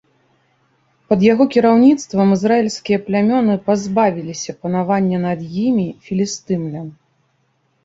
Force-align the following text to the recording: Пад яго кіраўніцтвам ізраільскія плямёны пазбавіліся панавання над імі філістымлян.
Пад 1.11 1.19
яго 1.33 1.45
кіраўніцтвам 1.55 2.27
ізраільскія 2.37 2.97
плямёны 3.11 3.59
пазбавіліся 3.69 4.57
панавання 4.65 5.17
над 5.29 5.39
імі 5.67 5.87
філістымлян. 6.09 6.87